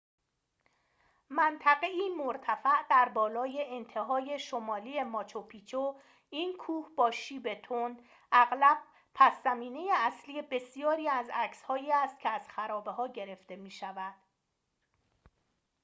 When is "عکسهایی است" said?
11.33-12.19